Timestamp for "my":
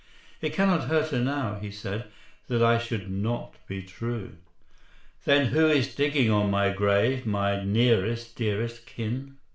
6.49-6.71, 7.27-7.63